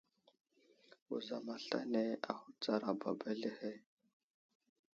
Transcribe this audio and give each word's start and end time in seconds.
Wuzam 1.07 1.45
aslane 1.55 2.03
ahutsar 2.31 2.81
baba 3.01 3.25
azlehe. 3.33 3.71